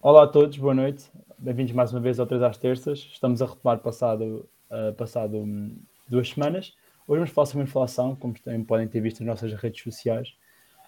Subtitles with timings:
[0.00, 1.10] Olá a todos, boa noite.
[1.36, 3.00] Bem-vindos mais uma vez ao 3 às Terças.
[3.00, 5.76] Estamos a retomar passado, uh, passado um,
[6.08, 6.72] duas semanas.
[7.08, 10.36] Hoje vamos falar sobre inflação, como também podem ter visto nas nossas redes sociais.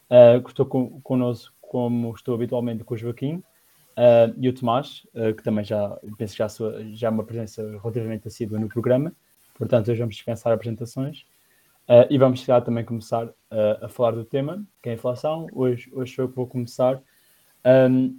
[0.09, 3.43] Uh, estou com, connosco, como estou habitualmente, com o Joaquim
[3.97, 7.25] uh, e o Tomás, uh, que também já penso que já, sua, já é uma
[7.25, 9.13] presença relativamente assídua no programa.
[9.55, 11.27] Portanto, hoje vamos dispensar apresentações.
[12.09, 13.29] E vamos também começar
[13.83, 15.49] a falar do tema, que é a inflação.
[15.53, 17.03] Hoje, hoje sou eu que vou começar.
[17.65, 18.17] Um,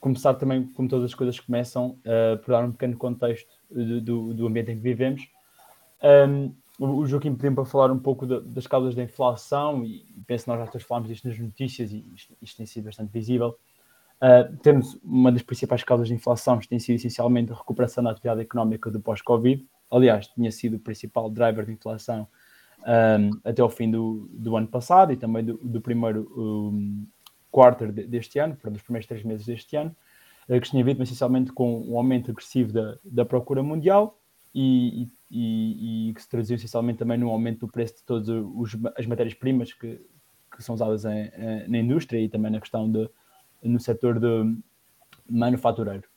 [0.00, 4.46] começar também, como todas as coisas começam, uh, por dar um pequeno contexto do, do,
[4.46, 5.28] ambiente em que vivemos.
[6.02, 10.50] Um, o Joaquim pediu para falar um pouco das causas da inflação e penso que
[10.50, 13.58] nós já todos falámos disto nas notícias e isto, isto tem sido bastante visível.
[14.22, 18.10] Uh, temos uma das principais causas de inflação que tem sido essencialmente a recuperação da
[18.10, 19.66] atividade económica do pós-Covid.
[19.90, 22.28] Aliás, tinha sido o principal driver de inflação
[22.86, 27.06] um, até ao fim do, do ano passado e também do, do primeiro um,
[27.50, 29.94] quarter deste ano, para os primeiros três meses deste ano,
[30.48, 34.18] eh, que tinha havido essencialmente com um aumento agressivo da, da procura mundial
[34.54, 38.28] e, e, e, que se traduziu essencialmente também no aumento do preço de todas
[38.96, 40.00] as matérias-primas que,
[40.54, 43.08] que são usadas em, em, na indústria e também na questão de,
[43.62, 44.58] no setor de
[45.28, 46.08] manufatureiro.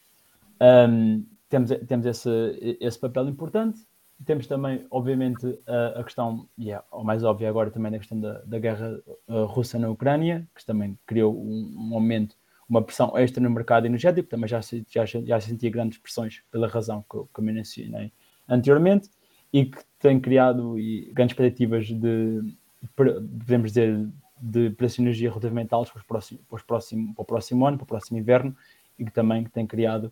[0.61, 3.79] Um, temos, temos esse, esse papel importante
[4.25, 8.19] temos também, obviamente, a, a questão, e é o mais óbvio agora também, da questão
[8.19, 12.35] da, da guerra uh, russa na Ucrânia, que também criou um, um, aumento,
[12.67, 17.03] uma pressão extra no mercado energético, também já, já, já sentia grandes pressões pela razão
[17.09, 18.11] que, que eu mencionei
[18.47, 19.09] anteriormente,
[19.53, 22.55] e que tem criado e, grandes expectativas de,
[22.95, 24.07] podemos dizer,
[24.41, 27.65] de preços de energia relativamente altos para, os próximos, para, os próximos, para o próximo
[27.65, 28.55] ano, para o próximo inverno,
[28.97, 30.11] e que também tem criado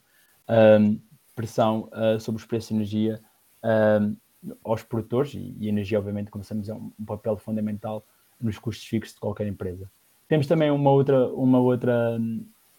[0.80, 1.00] um,
[1.36, 3.22] pressão uh, sobre os preços de energia
[4.64, 8.06] aos produtores e, e, a energia, obviamente, como sabemos, é um, um, papel fundamental
[8.40, 9.90] nos custos fixos de qualquer empresa.
[10.28, 12.20] Temos também uma outra, uma outra,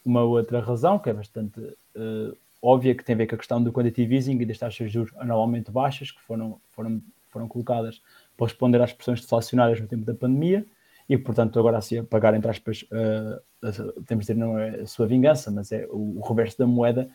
[0.05, 3.63] uma outra razão que é bastante uh, óbvia, que tem a ver com a questão
[3.63, 8.01] do quantitative easing e das taxas de juros anualmente baixas que foram, foram, foram colocadas
[8.37, 10.65] para responder às pressões deflacionárias no tempo da pandemia
[11.09, 14.87] e, portanto, agora assim a pagar, entre aspas, uh, temos de dizer, não é a
[14.87, 17.11] sua vingança, mas é o, o reverso da moeda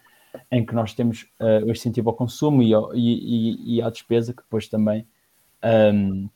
[0.52, 4.34] em que nós temos uh, o incentivo ao consumo e, ao, e, e, à despesa,
[4.34, 5.08] que depois também
[5.94, 6.30] um,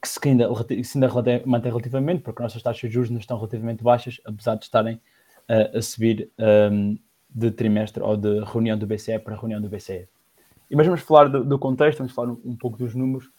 [0.00, 0.48] que se ainda,
[0.82, 4.64] se ainda mantém relativamente, porque nossas taxas de juros não estão relativamente baixas, apesar de
[4.64, 6.30] estarem uh, a subir
[6.72, 6.98] um,
[7.28, 10.08] de trimestre ou de reunião do BCE para reunião do BCE.
[10.70, 13.30] E mas vamos falar do, do contexto, vamos falar um, um pouco dos números.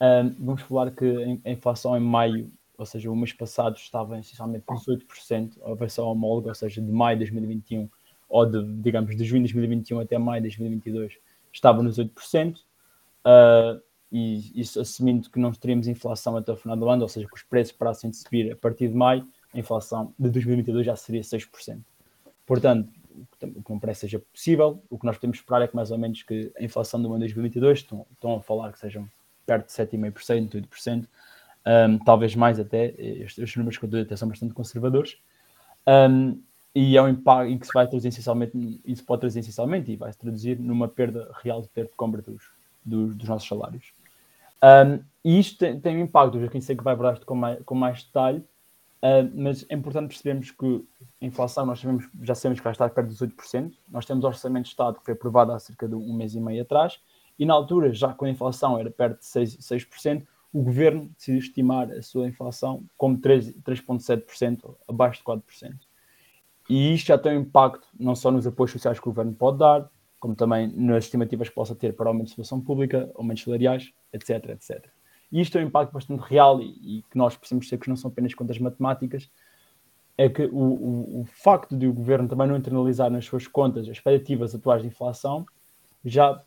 [0.00, 4.64] Um, vamos falar que a inflação em maio, ou seja, o mês passado, estava essencialmente
[4.64, 7.88] com 18%, a versão homóloga, ou seja, de maio de 2021
[8.28, 11.14] ou de, digamos, de junho de 2021 até maio de 2022,
[11.52, 16.88] estava nos 8%, uh, e isso assumindo que não teríamos inflação até o final do
[16.88, 20.14] ano, ou seja, que os preços parassem de subir a partir de maio, a inflação
[20.18, 21.80] de 2022 já seria 6%.
[22.46, 22.88] Portanto,
[23.42, 25.98] o que não parece seja possível, o que nós podemos esperar é que mais ou
[25.98, 29.08] menos que a inflação do ano de 2022, estão, estão a falar que sejam
[29.46, 31.08] perto de 7,5%, 8%,
[31.66, 35.18] um, talvez mais até, estes, estes números que eu dou até são bastante conservadores,
[35.86, 36.40] um,
[36.78, 39.96] e é um impacto em que se vai traduzir essencialmente, isso pode trazer essencialmente e
[39.96, 42.50] vai se traduzir numa perda real de poder de compra dos,
[42.84, 43.94] dos, dos nossos salários.
[44.62, 47.64] Um, e isto tem, tem um impacto, eu sei que vai abordar isto com mais,
[47.64, 50.84] com mais detalhe, uh, mas é importante percebermos que
[51.22, 54.26] a inflação, nós sabemos, já sabemos que vai estar perto dos 8%, nós temos o
[54.26, 57.00] Orçamento de Estado que foi aprovado há cerca de um mês e meio atrás,
[57.38, 61.38] e na altura, já com a inflação era perto de 6%, 6% o governo decidiu
[61.38, 65.85] estimar a sua inflação como 3,7%, abaixo de 4%.
[66.68, 69.58] E isto já tem um impacto não só nos apoios sociais que o governo pode
[69.58, 69.88] dar,
[70.18, 74.50] como também nas estimativas que possa ter para aumento de situação pública, aumentos salariais, etc,
[74.50, 74.84] etc.
[75.30, 77.96] E isto é um impacto bastante real e, e que nós precisamos ter que não
[77.96, 79.30] são apenas contas matemáticas,
[80.18, 83.82] é que o, o, o, facto de o governo também não internalizar nas suas contas
[83.82, 85.44] as expectativas atuais de inflação
[86.04, 86.40] já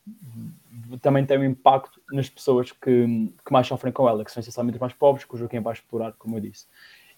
[1.01, 4.77] também tem um impacto nas pessoas que, que mais sofrem com ela, que são essencialmente
[4.77, 6.65] os mais pobres, que o Joaquim vai explorar, como eu disse.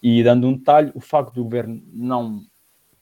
[0.01, 2.43] E dando um detalhe, o facto do governo não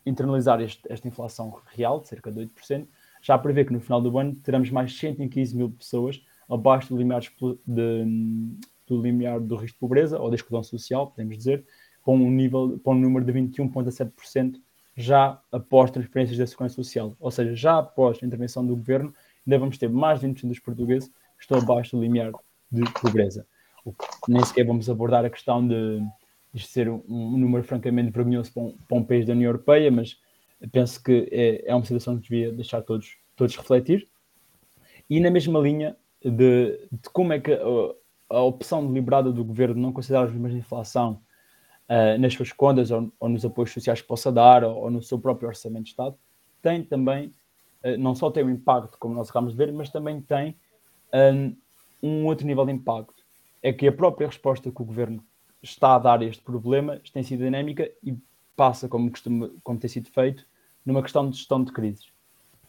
[0.09, 2.87] internalizar este, esta inflação real, de cerca de 8%,
[3.21, 7.21] já prevê que no final do ano teremos mais 115 mil pessoas abaixo do limiar,
[7.21, 8.55] de,
[8.87, 11.65] do limiar do risco de pobreza ou da exclusão social, podemos dizer,
[12.01, 14.55] com um, nível, com um número de 21,7%
[14.95, 17.15] já após transferências da Segurança Social.
[17.19, 19.13] Ou seja, já após a intervenção do governo,
[19.45, 22.31] ainda vamos ter mais de 20% dos portugueses que estão abaixo do limiar
[22.71, 23.45] de pobreza.
[24.27, 26.01] Nem sequer vamos abordar a questão de
[26.53, 30.17] isto ser um, número francamente vergonhoso para um, para um, país da União Europeia, mas
[30.71, 34.07] penso que é, é uma situação que devia deixar todos, todos refletir.
[35.09, 39.75] E na mesma linha de, de como é que a, a, opção deliberada do governo
[39.75, 41.21] de não considerar os números de inflação
[41.87, 45.01] uh, nas suas contas ou, ou, nos apoios sociais que possa dar ou, ou, no
[45.01, 46.17] seu próprio orçamento de Estado
[46.61, 47.33] tem também,
[47.83, 50.57] uh, não só tem um impacto, como nós acabamos de ver, mas também tem
[51.13, 51.55] um,
[52.03, 53.23] um outro nível de impacto.
[53.61, 55.23] É que a própria resposta que o governo
[55.61, 58.17] está a dar este problema tem sido dinâmica e
[58.55, 60.45] passa, como, costuma, como tem sido feito,
[60.85, 62.07] numa questão de gestão de crises.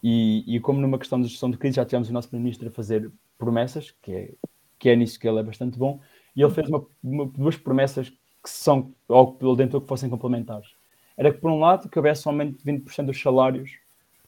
[0.02, 2.70] E, e como numa questão de gestão de crises já tivemos o nosso Primeiro-Ministro a
[2.70, 4.34] fazer promessas, que é,
[4.78, 6.00] que é nisso que ele é bastante bom,
[6.34, 10.68] e ele fez uma, uma, duas promessas que são, ou pelo dentro que fossem complementares.
[11.16, 13.72] Era que, por um lado, que houvesse um aumento de 20% dos salários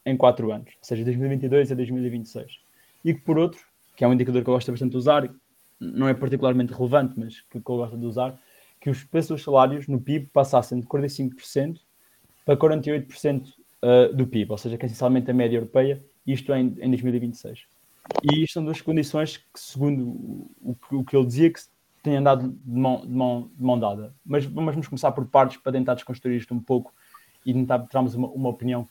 [0.05, 2.59] em 4 anos, ou seja, 2022 a 2026.
[3.05, 3.65] E que, por outro,
[3.97, 5.33] que é um indicador que eu gosto bastante de usar,
[5.81, 8.39] não é particularmente relevante, mas que, que eu gosto de usar,
[8.83, 11.79] que os preços dos salários no PIB passassem de 45%
[12.45, 13.49] para 48%
[13.81, 17.65] uh, do PIB, ou seja, que é essencialmente a média europeia, isto em, em 2026.
[18.25, 21.61] E isto são duas condições que, segundo o, o, que ele dizia, que
[22.03, 24.13] têm andado de mão, de, mão, de mão dada.
[24.27, 26.93] Mas vamos começar por partes para tentar desconstruir isto um pouco
[27.47, 28.89] e tentar termos uma, uma opinião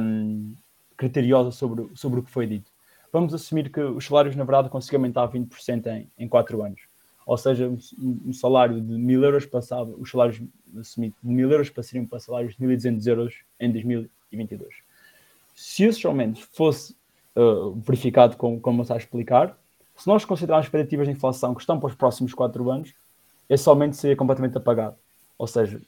[0.00, 0.52] um,
[0.96, 2.72] criteriosa sobre, sobre o que foi dito.
[3.12, 6.87] Vamos assumir que os salários, na verdade, conseguiram aumentar 20% em, em 4 anos.
[7.28, 12.18] Ou seja, um, salário de 1000 euros passava, os salários de 1000 euros passariam para
[12.18, 14.74] salários de 1200 euros em 2022.
[15.54, 16.96] Se esses aumentos fosse
[17.36, 19.54] uh, verificado como, como está a explicar,
[19.94, 22.94] se nós considerarmos expectativas de inflação que estão para os próximos 4 anos,
[23.46, 24.96] esse aumento seria completamente apagado.
[25.36, 25.82] Ou seja,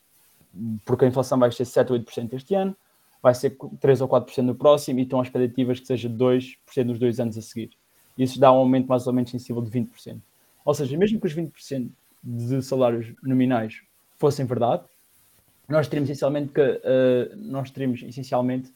[0.84, 2.76] porque a inflação vai ser 7 ou 8% este ano,
[3.22, 6.98] vai ser 3 ou 4% no próximo e estão as expectativas que seja 2% nos
[6.98, 7.70] dois anos a seguir.
[8.18, 10.20] Isso dá um aumento mais ou menos sensível de 20%.
[10.64, 11.90] Ou seja, mesmo que os 20%
[12.22, 13.82] de salários nominais
[14.16, 14.84] fossem verdade,
[15.68, 18.72] nós teríamos essencialmente que uh, nós teríamos essencialmente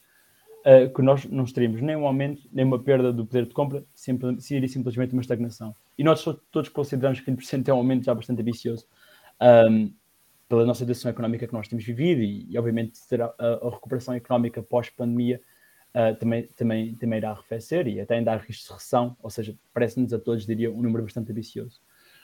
[0.65, 3.83] uh, que nós não teríamos nem um aumento, nem uma perda do poder de compra,
[3.93, 5.75] sempre, seria simplesmente uma estagnação.
[5.97, 8.87] E nós todos consideramos que 20% é um aumento já bastante ambicioso
[9.69, 9.93] um,
[10.47, 14.61] pela nossa situação económica que nós temos vivido e, e obviamente, a, a, recuperação económica
[14.61, 15.41] pós-pandemia
[15.95, 19.55] uh, também, também, também irá arrefecer e até ainda há risco de recessão, ou seja,
[19.73, 21.81] parece-nos a todos, diria, um número bastante ambicioso.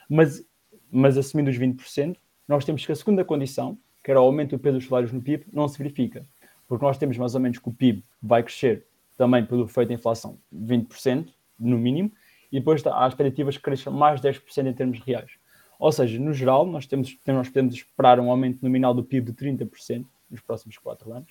[0.08, 0.46] Mas,
[0.90, 2.16] mas assumindo os 20%,
[2.46, 5.22] nós temos que a segunda condição, que era o aumento do peso dos salários no
[5.22, 6.24] PIB, não se verifica
[6.72, 8.86] porque nós temos mais ou menos que o PIB vai crescer
[9.18, 11.28] também pelo efeito da inflação 20%,
[11.58, 12.10] no mínimo,
[12.50, 15.32] e depois há expectativas que cresçam mais 10% em termos reais.
[15.78, 19.34] Ou seja, no geral, nós, temos, nós podemos esperar um aumento nominal do PIB de
[19.34, 21.30] 30% nos próximos 4 anos,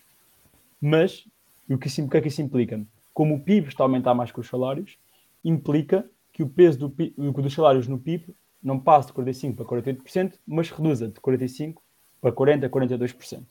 [0.80, 1.28] mas
[1.74, 2.86] o que, o que é que isso implica?
[3.14, 4.98] Como o PIB está a aumentar mais que os salários,
[5.44, 9.66] implica que o peso do PIB, dos salários no PIB não passe de 45% para
[9.66, 11.76] 48%, mas reduza de 45%
[12.22, 13.46] para 40% a 42%.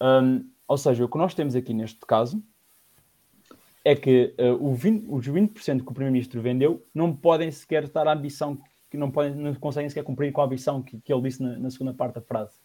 [0.00, 2.42] Um, ou seja, o que nós temos aqui neste caso
[3.84, 8.12] é que uh, 20, os 20% que o Primeiro-Ministro vendeu não podem sequer estar a
[8.12, 8.58] ambição,
[8.90, 11.58] que não, podem, não conseguem sequer cumprir com a ambição que, que ele disse na,
[11.58, 12.58] na, segunda parte da frase.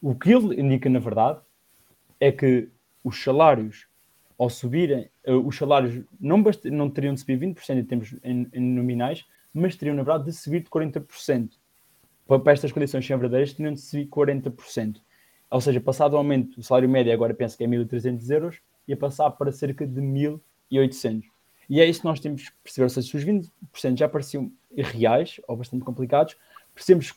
[0.00, 1.40] O que ele indica, na verdade,
[2.18, 2.70] é que
[3.06, 3.86] os salários,
[4.36, 8.48] ao subirem, uh, os salários não, bast não teriam de subir 20% em termos em,
[8.52, 9.24] em nominais,
[9.54, 11.50] mas teriam, na verdade, de subir de 40%.
[12.26, 14.96] Para, para estas condições sem verdadeiras, teriam de subir 40%.
[15.48, 18.96] Ou seja, passado o aumento, o salário médio agora penso que é 1.300 euros, ia
[18.96, 21.22] passar para cerca de 1.800.
[21.70, 22.84] E é isso que nós temos que perceber.
[22.84, 26.36] Ou seja, se os 20% já pareciam irreais ou bastante complicados,
[26.74, 27.14] percebemos,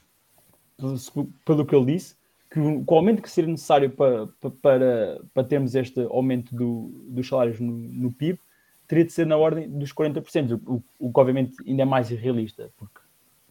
[1.44, 2.16] pelo que ele disse,
[2.50, 4.28] que o, o aumento que seria necessário para,
[4.62, 8.40] para, para termos este aumento do, dos salários no, no PIB
[8.88, 12.72] teria de ser na ordem dos 40%, o, o, que obviamente ainda é mais irrealista,
[12.76, 13.00] porque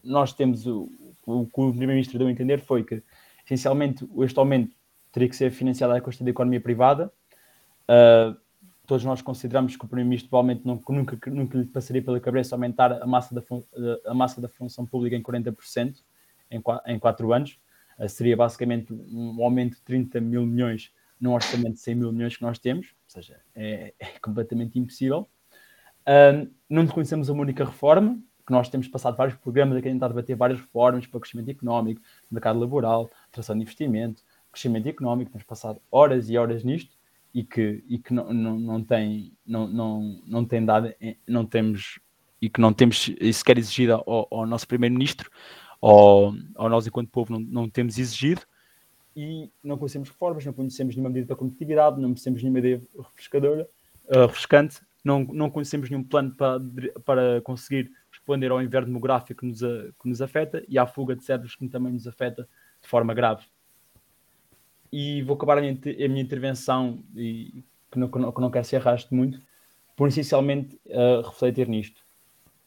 [0.03, 0.91] nós temos o,
[1.25, 3.01] o que o Primeiro-Ministro deu a entender foi que
[3.45, 4.75] essencialmente este aumento
[5.13, 7.11] teria que ser financiado à custa da economia privada.
[7.87, 8.37] Uh,
[8.85, 13.07] todos nós consideramos que o Primeiro-Ministro provavelmente nunca, nunca lhe passaria pela cabeça aumentar a
[13.07, 13.41] massa da,
[14.05, 15.95] a massa da função pública em 40%
[16.51, 17.57] em, em 4 anos.
[17.99, 22.37] Uh, seria basicamente um aumento de 30 mil milhões num orçamento de 100 mil milhões
[22.37, 25.27] que nós temos, ou seja, é, é completamente impossível.
[26.07, 30.35] Uh, não reconhecemos uma única reforma, que nós temos passado vários programas a tentar debater
[30.35, 32.01] várias reformas para o crescimento económico,
[32.31, 36.97] mercado laboral, atração de investimento, crescimento económico, temos passado horas e horas nisto
[37.33, 40.91] e que, e que não, não, não, tem, não, não, não tem dado,
[41.27, 41.99] não temos,
[42.41, 45.29] e que não temos sequer exigido ao, ao nosso primeiro-ministro,
[45.81, 48.41] ou ao nós enquanto povo não, não temos exigido,
[49.15, 53.69] e não conhecemos reformas, não conhecemos nenhuma medida para competitividade, não conhecemos nenhuma ideia refrescadora,
[54.05, 56.59] uh, refrescante, não, não conhecemos nenhum plano para,
[57.03, 61.23] para conseguir responder ao inverno demográfico que nos, que nos afeta e à fuga de
[61.23, 62.47] cérebros que também nos afeta
[62.81, 63.45] de forma grave.
[64.91, 68.51] E vou acabar a minha, a minha intervenção, e, que, não, que, não, que não
[68.51, 69.39] quero ser arrasto muito,
[69.95, 72.01] por essencialmente uh, refletir nisto.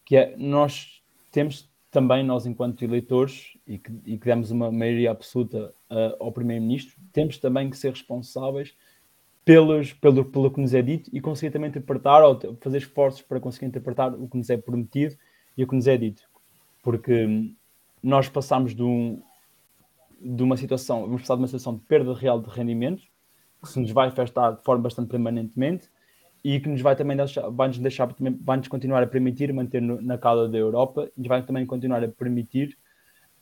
[0.05, 5.11] Que é, nós temos também, nós enquanto eleitores, e que, e que demos uma maioria
[5.11, 8.75] absoluta uh, ao Primeiro-Ministro, temos também que ser responsáveis
[9.45, 13.39] pelos, pelo, pelo que nos é dito e conseguir também interpretar ou fazer esforços para
[13.39, 15.15] conseguir interpretar o que nos é prometido
[15.55, 16.23] e o que nos é dito.
[16.83, 17.53] Porque
[18.03, 19.23] nós passamos de, um,
[20.19, 23.03] de uma situação, vamos passar de uma situação de perda real de rendimento,
[23.63, 25.91] que se nos vai afetar de forma bastante permanentemente
[26.45, 28.09] e que nos vai também deixar, vai nos deixar,
[28.41, 32.03] vai nos continuar a permitir manter no, na cauda da Europa e vai também continuar
[32.03, 32.77] a permitir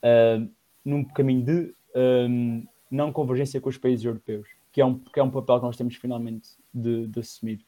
[0.03, 0.49] uh,
[0.85, 5.23] num caminho de uh, não convergência com os países europeus que é um, que é
[5.23, 7.65] um papel que nós temos finalmente de, de assumir,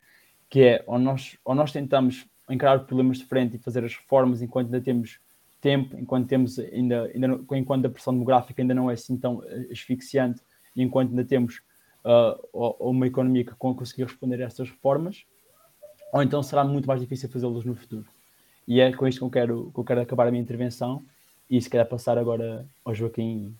[0.49, 4.41] que é ou nós, ou nós tentamos encarar problemas de frente e fazer as reformas
[4.41, 5.19] enquanto ainda temos
[5.59, 10.41] tempo, enquanto temos ainda, ainda enquanto a pressão demográfica ainda não é assim tão asfixiante,
[10.75, 11.61] e enquanto ainda temos
[12.05, 15.25] uh, uma economia que conseguir responder a estas reformas,
[16.13, 18.05] ou então será muito mais difícil fazê-los no futuro.
[18.67, 21.01] E é com isto que eu quero, que eu quero acabar a minha intervenção
[21.49, 23.55] e se calhar passar agora ao Joaquim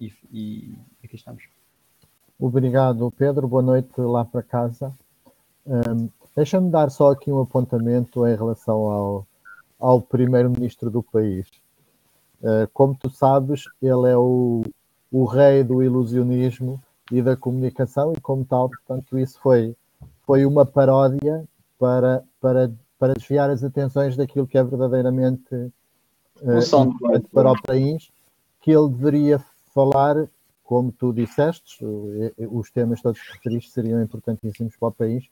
[0.00, 1.44] e, e aqui estamos.
[2.38, 3.46] Obrigado, Pedro.
[3.46, 4.92] Boa noite lá para casa.
[5.64, 9.26] Um, Deixa-me dar só aqui um apontamento em relação ao,
[9.78, 11.46] ao primeiro-ministro do país.
[12.40, 14.62] Uh, como tu sabes, ele é o,
[15.10, 16.82] o rei do ilusionismo
[17.12, 19.76] e da comunicação, e como tal, portanto, isso foi,
[20.26, 21.44] foi uma paródia
[21.78, 28.10] para, para, para desviar as atenções daquilo que é verdadeiramente uh, importante para o país,
[28.60, 29.38] que ele deveria
[29.74, 30.26] falar
[30.64, 31.84] como tu disseste,
[32.50, 35.28] os temas todos que referiste seriam importantíssimos para o país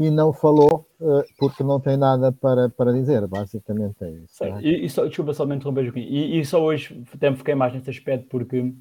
[0.00, 4.42] e não falou uh, porque não tem nada para, para dizer, basicamente é isso.
[4.42, 4.62] É?
[4.62, 7.54] E, e só, desculpa só me interromper, Joaquim, e, e só hoje até me fiquei
[7.54, 8.72] mais nesse aspecto porque,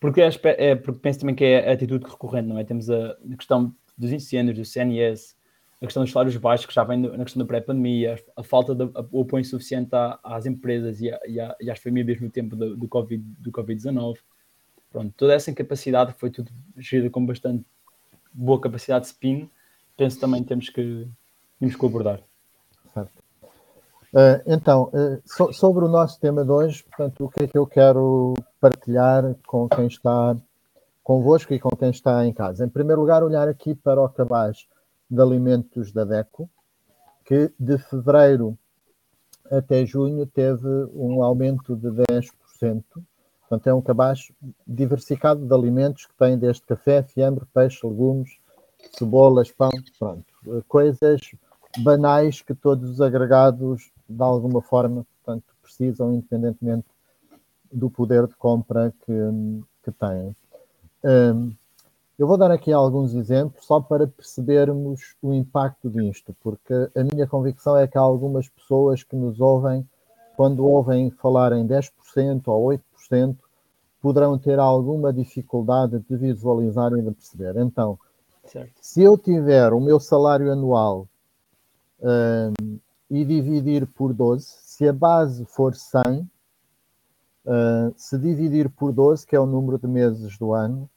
[0.00, 2.64] porque, é, é, porque penso também que é a atitude recorrente, não é?
[2.64, 5.36] Temos a, a questão dos incêndios, do CNS,
[5.80, 8.84] a questão dos salários baixos, que já vem na questão da pré-pandemia, a, falta de
[9.12, 9.90] o apoio suficiente
[10.22, 13.22] às empresas e, a, e, a, e, às famílias no tempo do, do Covid-19.
[13.38, 13.82] Do COVID
[14.90, 17.64] Pronto, toda essa incapacidade foi tudo gerida com bastante
[18.32, 19.50] boa capacidade de spin.
[19.96, 21.06] Penso também temos que,
[21.58, 22.22] temos que abordar.
[22.94, 23.27] Certo.
[24.12, 24.90] Uh, então,
[25.24, 29.34] so, sobre o nosso tema de hoje, portanto, o que é que eu quero partilhar
[29.46, 30.36] com quem está
[31.02, 32.64] convosco e com quem está em casa?
[32.64, 34.66] Em primeiro lugar, olhar aqui para o cabaz
[35.10, 36.48] de alimentos da DECO,
[37.24, 38.58] que de fevereiro
[39.50, 42.82] até junho teve um aumento de 10%,
[43.48, 44.30] Portanto, é um cabaz
[44.66, 48.30] diversificado de alimentos que tem desde café, fiambre, peixe, legumes,
[48.92, 50.24] cebolas, pão, pronto.
[50.68, 51.18] Coisas
[51.78, 56.86] banais que todos os agregados, de alguma forma, portanto, precisam, independentemente
[57.70, 59.12] do poder de compra que,
[59.84, 60.34] que têm.
[61.04, 61.52] Um,
[62.18, 67.26] eu vou dar aqui alguns exemplos só para percebermos o impacto disto, porque a minha
[67.28, 69.88] convicção é que há algumas pessoas que nos ouvem,
[70.36, 72.72] quando ouvem falar em 10% ou
[73.10, 73.36] 8%,
[74.00, 77.56] poderão ter alguma dificuldade de visualizar e de perceber.
[77.60, 77.98] Então,
[78.44, 78.72] certo.
[78.80, 81.06] se eu tiver o meu salário anual
[82.00, 82.78] um,
[83.10, 86.28] e dividir por 12, se a base for 100, uh,
[87.96, 90.88] se dividir por 12, que é o número de meses do ano,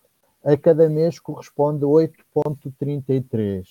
[0.43, 3.65] a cada mês corresponde 8,33.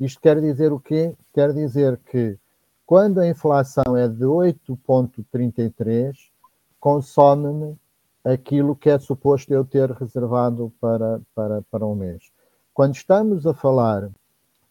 [0.00, 1.14] Isto quer dizer o quê?
[1.32, 2.36] Quer dizer que
[2.84, 6.16] quando a inflação é de 8,33,
[6.80, 7.76] consome-me
[8.24, 12.22] aquilo que é suposto eu ter reservado para, para, para um mês.
[12.74, 14.08] Quando estamos a falar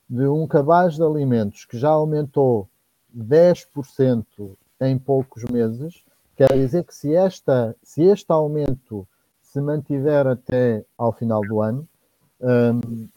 [0.10, 2.68] de um cabaz de alimentos que já aumentou
[3.16, 4.26] 10%
[4.82, 6.04] em poucos meses,
[6.36, 9.08] quer dizer que se, esta, se este aumento
[9.42, 11.88] se mantiver até ao final do ano,
[12.40, 13.08] um,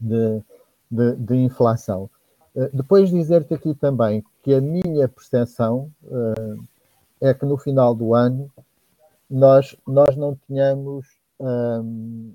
[0.00, 0.42] de,
[0.90, 2.10] de, de inflação.
[2.54, 5.88] Uh, depois dizer-te aqui também que a minha percepção
[7.20, 8.50] é que no final do ano
[9.30, 11.06] nós, nós não tínhamos
[11.38, 12.34] hum,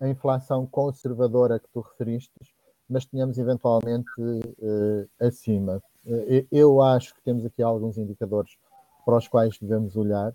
[0.00, 2.32] a inflação conservadora que tu referiste,
[2.88, 5.82] mas tenhamos eventualmente uh, acima.
[6.06, 8.56] Uh, eu acho que temos aqui alguns indicadores
[9.04, 10.34] para os quais devemos olhar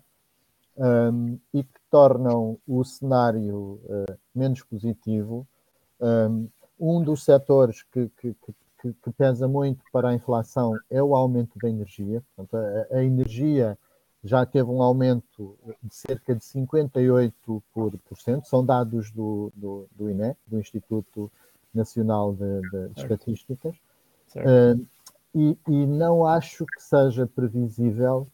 [0.76, 5.46] um, e que tornam o cenário uh, menos positivo.
[6.00, 8.36] Um, um dos setores que, que,
[8.82, 12.22] que, que, pesa muito para a inflação é o aumento da energia.
[12.34, 13.78] Portanto, a, a energia
[14.24, 20.58] já teve um aumento de cerca de 58%, são dados do, do, do INE, do
[20.58, 21.30] Instituto
[21.74, 23.74] Nacional de, de, Estatísticas,
[24.36, 24.86] uh,
[25.34, 28.28] e, e, não acho que seja previsível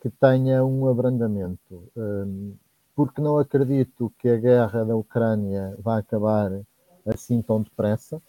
[0.00, 2.54] que tenha um abrandamento, um,
[2.94, 6.50] porque não acredito que a guerra da Ucrânia vá acabar
[7.06, 8.20] assim tão depressa.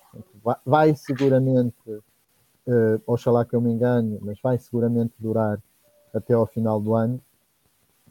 [0.43, 5.59] Vai, vai seguramente, uh, oxalá que eu me engane, mas vai seguramente durar
[6.13, 7.19] até ao final do ano.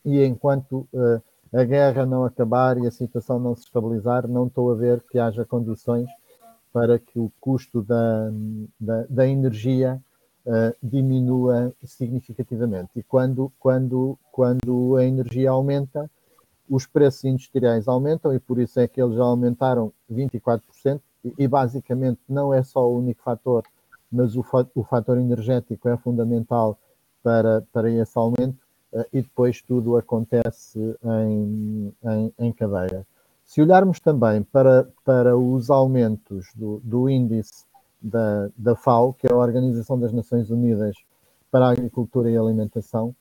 [0.04, 4.72] E enquanto uh, a guerra não acabar e a situação não se estabilizar, não estou
[4.72, 6.08] a ver que haja condições
[6.72, 8.30] para que o custo da,
[8.80, 10.00] da, da energia
[10.46, 12.90] uh, diminua significativamente.
[12.96, 16.10] E quando, quando, quando a energia aumenta,
[16.68, 21.00] os preços industriais aumentam e por isso é que eles já aumentaram 24%.
[21.24, 23.62] E, e basicamente não é só o único fator,
[24.10, 26.78] mas o, o fator energético é fundamental
[27.22, 28.58] para, para esse aumento
[28.92, 33.06] uh, e depois tudo acontece em, em, em, cadeia.
[33.52, 37.66] Se olharmos também para, para os aumentos do, do índice
[38.00, 40.96] da, da FAO, que é a Organização das Nações Unidas
[41.50, 43.14] para a Agricultura e Alimentação,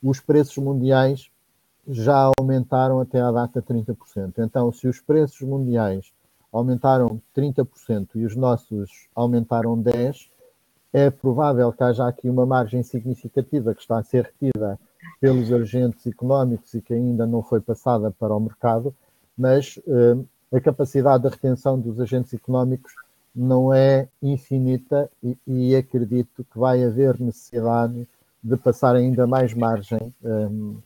[0.00, 1.28] os preços mundiais
[1.88, 4.34] já aumentaram até à data 30%.
[4.38, 6.12] Então, se os preços mundiais
[6.52, 10.28] aumentaram 30% e os nossos aumentaram 10%,
[10.92, 14.78] é provável que haja aqui uma margem significativa que está a ser retida
[15.20, 18.94] pelos agentes económicos e que ainda não foi passada para o mercado,
[19.36, 22.92] mas eh, a capacidade de retenção dos agentes económicos
[23.34, 28.06] não é infinita e, e, acredito que vai haver necessidade
[28.42, 30.76] de passar ainda mais margem um,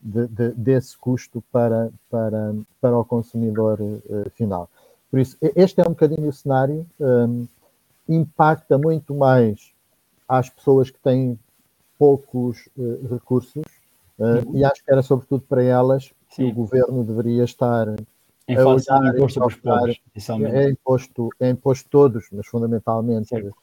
[0.00, 4.68] de, de, desse custo para, para, para o consumidor uh, final.
[5.10, 6.84] Por isso, este é um bocadinho o cenário.
[7.00, 7.46] Um,
[8.06, 9.72] impacta muito mais
[10.28, 11.38] às pessoas que têm
[11.98, 13.64] poucos uh, recursos
[14.18, 16.50] uh, e acho que era sobretudo para elas que Sim.
[16.50, 17.86] o governo deveria estar
[18.48, 20.00] em relação ao imposto sobre os pobres,
[20.52, 23.54] é imposto, é imposto todos, mas fundamentalmente certo.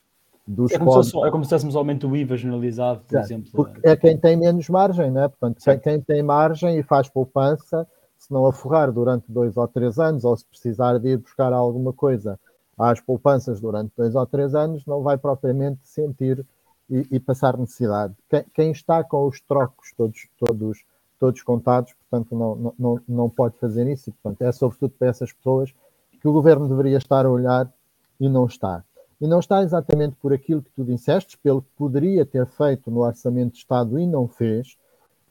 [0.48, 1.12] dos é como pobres.
[1.12, 3.52] Se, é como se tivéssemos aumento do IVA generalizado, por exemplo.
[3.54, 5.28] Porque é quem tem menos margem, né?
[5.28, 5.84] Portanto, certo.
[5.84, 7.86] quem tem margem e faz poupança,
[8.18, 11.92] se não aforrar durante dois ou três anos, ou se precisar de ir buscar alguma
[11.92, 12.40] coisa
[12.78, 16.44] às poupanças durante dois ou três anos, não vai propriamente sentir
[16.90, 18.16] e, e passar necessidade.
[18.30, 20.84] Quem, quem, está com os trocos todos, todos,
[21.22, 24.10] todos contados, portanto, não, não, não pode fazer isso.
[24.10, 25.72] E, portanto, é sobretudo para essas pessoas
[26.20, 27.72] que o governo deveria estar a olhar
[28.20, 28.84] e não está.
[29.22, 33.02] E não está exatamente por aquilo que tu disseste, pelo que poderia ter feito no
[33.02, 34.76] Orçamento de Estado e não fez,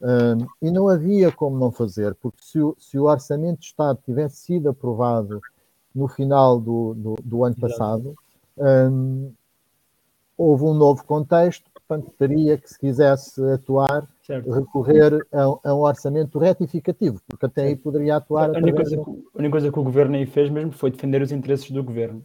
[0.01, 3.99] um, e não havia como não fazer, porque se o, se o Orçamento de Estado
[4.05, 5.41] tivesse sido aprovado
[5.93, 8.15] no final do, do, do ano passado,
[8.57, 9.33] um,
[10.37, 14.51] houve um novo contexto, portanto, teria que, se quisesse atuar, certo.
[14.51, 18.55] recorrer a, a, um orçamento retificativo, porque até aí poderia atuar.
[18.55, 21.21] A única, coisa que, a única coisa que o governo aí fez mesmo foi defender
[21.21, 22.23] os interesses do governo.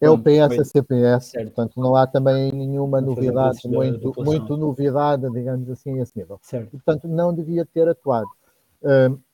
[0.00, 1.46] É o PS a CPS, certo.
[1.46, 6.38] portanto não há também nenhuma novidade, muito, muito novidade, digamos assim, a esse nível.
[6.42, 6.70] Certo.
[6.72, 8.28] Portanto, não devia ter atuado.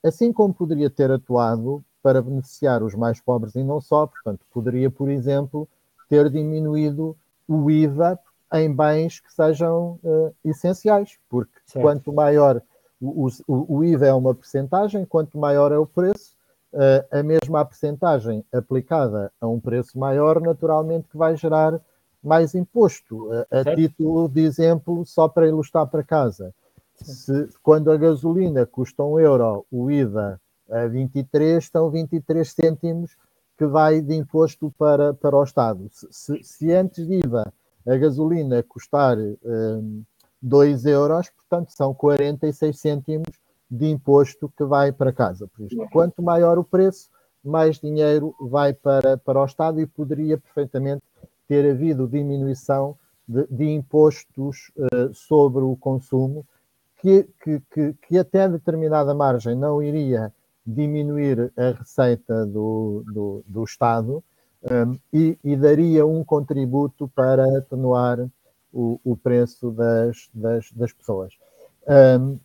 [0.01, 4.89] Assim como poderia ter atuado para beneficiar os mais pobres e não só, portanto, poderia,
[4.89, 5.67] por exemplo,
[6.07, 8.17] ter diminuído o IVA
[8.53, 11.83] em bens que sejam uh, essenciais, porque certo.
[11.83, 12.61] quanto maior
[12.99, 16.35] o, o, o, IVA é uma percentagem, quanto maior é o preço,
[16.73, 21.79] uh, a mesma percentagem aplicada a um preço maior, naturalmente que vai gerar
[22.23, 23.27] mais imposto.
[23.27, 26.53] Uh, a título de exemplo, só para ilustrar para casa,
[26.95, 33.15] se, quando a gasolina custa um euro, o IVA a 23, estão 23 cêntimos
[33.57, 35.89] que vai de imposto para, para o Estado.
[35.91, 37.51] Se, se antes de IVA
[37.87, 40.03] a gasolina custar um,
[40.41, 43.27] 2 euros, portanto são 46 cêntimos
[43.69, 45.47] de imposto que vai para casa.
[45.47, 47.09] Por isso, quanto maior o preço,
[47.43, 51.03] mais dinheiro vai para, para o Estado e poderia perfeitamente
[51.47, 52.97] ter havido diminuição
[53.27, 56.45] de, de impostos uh, sobre o consumo,
[56.97, 60.33] que, que, que, que até determinada margem não iria
[60.65, 64.23] diminuir a receita do, do, do Estado
[64.69, 68.27] um, e, e, daria um contributo para atenuar
[68.73, 71.33] o, o preço das, das, das pessoas.
[71.87, 72.37] Um,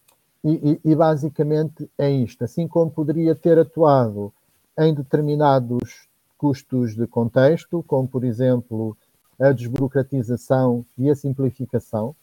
[0.45, 2.43] e, e, basicamente é isto.
[2.45, 4.33] Assim como poderia ter atuado
[4.79, 8.97] em determinados custos de contexto, como por exemplo
[9.41, 12.15] a desburocratização e a simplificação,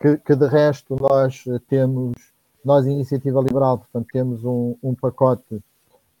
[0.00, 2.14] que, que de resto nós temos,
[2.64, 5.62] nós, Iniciativa Liberal, portanto, temos um, um pacote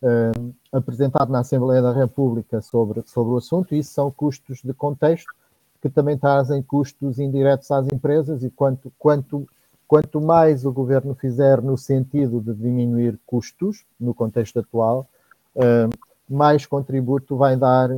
[0.02, 4.72] uh, apresentado na Assembleia da República sobre, sobre o assunto, e isso são custos de
[4.72, 5.32] contexto
[5.80, 9.46] que também trazem custos indiretos às empresas e quanto, quanto,
[9.86, 15.06] quanto mais o governo fizer no sentido de diminuir custos no contexto atual,
[15.54, 15.90] uh,
[16.28, 17.90] mais contributo vai dar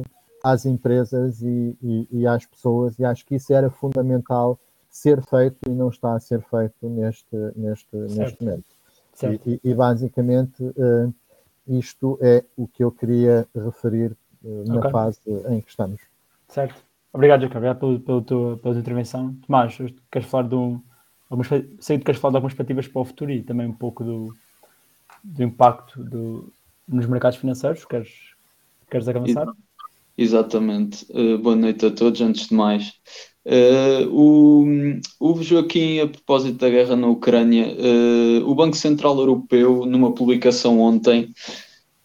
[0.43, 4.59] às empresas e, e, e, às pessoas, e acho que isso era fundamental
[4.91, 8.65] ser feito e não está a ser feito neste, neste, neste momento.
[9.45, 11.13] E, e, basicamente uh,
[11.69, 14.91] isto é o que eu queria referir uh, na okay.
[14.91, 16.01] fase em que estamos.
[16.49, 16.83] Certo.
[17.13, 17.57] Obrigado, Jacob.
[17.57, 19.35] Obrigado pelo, pelo tua, pela tua intervenção.
[19.47, 19.77] Tomás,
[20.11, 20.81] queres falar de um.
[21.31, 21.49] Algumas,
[21.81, 24.35] sei que queres falar de algumas perspectivas para o futuro e também um pouco do,
[25.23, 26.53] do impacto do,
[26.87, 27.85] nos mercados financeiros.
[27.85, 28.11] Queres,
[28.91, 29.47] queres avançar?
[30.17, 31.07] Exatamente.
[31.11, 32.95] Uh, boa noite a todos, antes de mais.
[33.49, 34.67] Uh, o,
[35.19, 40.79] o Joaquim, a propósito da guerra na Ucrânia, uh, o Banco Central Europeu, numa publicação
[40.79, 41.33] ontem,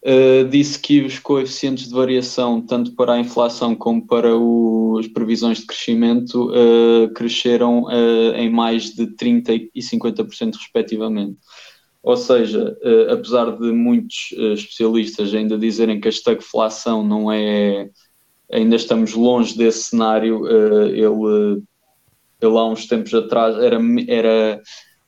[0.06, 5.06] uh, disse que os coeficientes de variação, tanto para a inflação como para o, as
[5.06, 6.50] previsões de crescimento,
[7.14, 7.88] cresceram
[8.36, 11.36] em mais de 30% e 50%, respectivamente.
[12.02, 12.76] Ou seja,
[13.10, 17.90] apesar de muitos especialistas ainda dizerem que a estagflação não é
[18.52, 20.42] ainda estamos longe desse cenário.
[20.42, 21.62] Uh, ele,
[22.40, 23.78] ele há uns tempos atrás era,
[24.08, 24.62] era,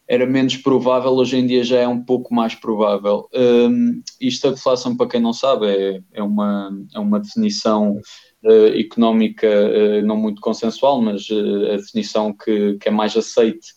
[0.08, 3.28] era menos provável, hoje em dia já é um pouco mais provável.
[3.34, 8.00] Um, isto, a deflação, para quem não sabe, é, é, uma, é uma definição
[8.44, 13.74] uh, económica uh, não muito consensual, mas a definição que, que é mais aceite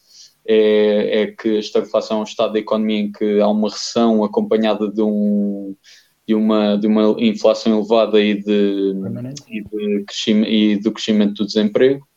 [0.48, 4.24] é, é que a estagflação é um estado da economia em que há uma recessão
[4.24, 5.76] acompanhada de um
[6.30, 8.94] de uma, de uma inflação elevada e, de,
[9.50, 12.08] e, de crescimento, e do crescimento do desemprego.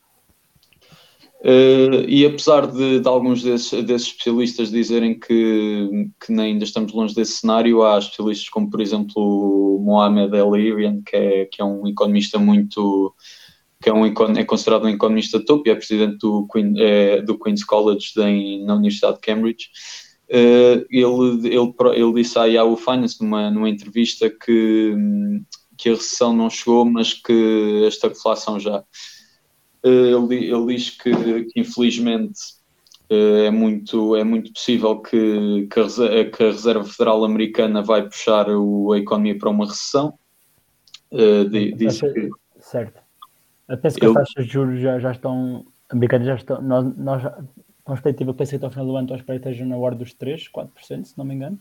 [1.40, 7.14] Uh, e apesar de, de alguns desses, desses, especialistas dizerem que, que ainda estamos longe
[7.14, 12.38] desse cenário, há especialistas como, por exemplo, Mohamed El-Irian, que é, que é um economista
[12.38, 13.14] muito.
[13.83, 17.38] que é, um, é considerado um economista top e é presidente do, Queen, é, do
[17.38, 19.70] Queen's College de, na Universidade de Cambridge.
[20.33, 24.95] Uh, ele, ele, ele disse à Yahoo Finance numa, numa entrevista que,
[25.77, 28.83] que a recessão não chegou, mas que a estagflação já.
[29.85, 31.12] Uh, ele, ele diz que,
[31.45, 32.40] que infelizmente
[33.11, 38.03] uh, é, muito, é muito possível que, que, a, que a Reserva Federal Americana vai
[38.03, 40.18] puxar o, a economia para uma recessão.
[41.77, 43.03] diz que, certo.
[43.68, 46.62] Eu penso que ele, as taxas de juros já, já estão americanas já estão.
[46.62, 47.23] Nós, nós
[47.93, 50.49] a perspectiva que ao final do ano, estou esperar que esteja na ordem dos 3,
[50.49, 51.59] 4%, se não me engano.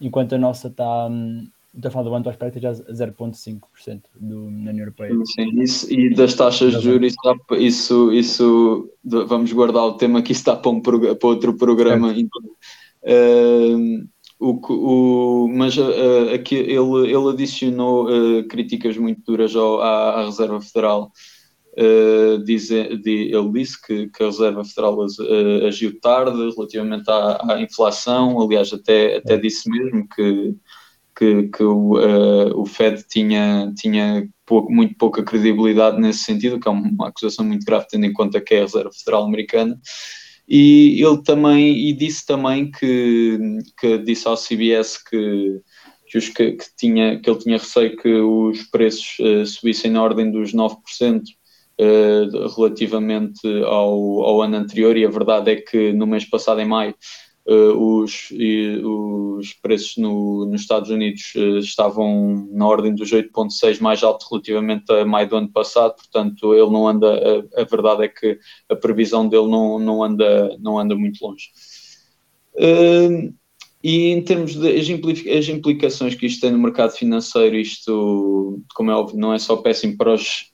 [0.00, 2.92] Enquanto a nossa está, hum, até ao final do ano, estou esperar que esteja a
[2.92, 5.12] 0,5% na União Europeia.
[5.24, 7.14] Sim, isso, e das taxas de juros,
[7.58, 12.12] isso, isso, isso, vamos guardar o tema que isso está para, um, para outro programa.
[12.12, 12.42] Então,
[13.02, 20.20] uh, o, o, mas uh, aqui ele, ele adicionou uh, críticas muito duras ao, à,
[20.20, 21.10] à Reserva Federal
[21.80, 22.98] Uh, diz, ele
[23.52, 29.18] disse que, que, a Reserva Federal uh, agiu tarde relativamente à, à, inflação, aliás, até,
[29.18, 30.56] até disse mesmo que,
[31.16, 36.66] que, que o, uh, o Fed tinha, tinha pouco, muito pouca credibilidade nesse sentido, que
[36.66, 39.78] é uma acusação muito grave, tendo em conta que é a Reserva Federal Americana.
[40.48, 43.38] E ele também, e disse também que,
[43.78, 45.60] que disse ao CBS que,
[46.10, 49.16] que, que, tinha, que ele tinha receio que os preços
[49.52, 51.22] subissem na ordem dos 9%,
[51.80, 56.66] uh, relativamente ao, ao, ano anterior, e a verdade é que no mês passado, em
[56.66, 56.94] maio,
[57.46, 63.80] uh, os, e, os preços no, nos Estados Unidos uh, estavam na ordem dos 8,6,
[63.80, 67.14] mais alto relativamente a maio do ano passado, portanto, ele não anda,
[67.56, 68.38] a, a verdade é que
[68.68, 71.50] a previsão dele não, não, anda, não anda muito longe.
[73.82, 78.94] E em termos de as implicações que isto tem no mercado financeiro, isto, como é
[78.94, 80.50] óbvio, não é só péssimo para os,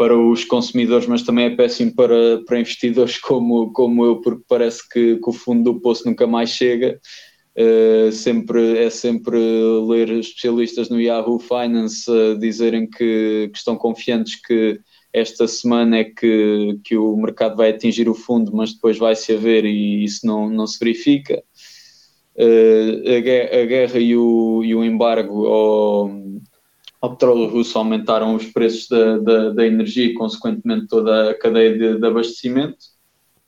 [0.00, 4.88] para os consumidores, mas também é péssimo para, para investidores como, como eu, porque parece
[4.88, 6.98] que, que o fundo do poço nunca mais chega.
[7.54, 14.40] Uh, sempre, é sempre ler especialistas no Yahoo Finance uh, dizerem que, que, estão confiantes
[14.40, 14.80] que
[15.12, 19.34] esta semana é que, que o mercado vai atingir o fundo, mas depois vai se
[19.34, 21.42] haver e isso não, não se verifica.
[22.36, 26.10] Uh, a, guerra, a, guerra, e o, e o embargo ao,
[27.00, 31.72] ao petróleo russo aumentaram os preços da, da, da, energia e, consequentemente, toda a cadeia
[31.76, 32.78] de, de, abastecimento.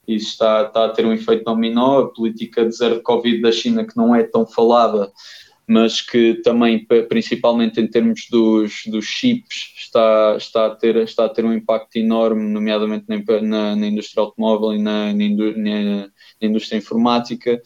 [0.09, 2.01] Isso está, está a ter um efeito dominó.
[2.01, 5.13] A política de zero Covid da China, que não é tão falada,
[5.67, 11.29] mas que também, principalmente em termos dos, dos chips, está, está, a ter, está a
[11.29, 16.09] ter um impacto enorme, nomeadamente na, na, na indústria automóvel e na, na,
[16.41, 17.61] na indústria informática,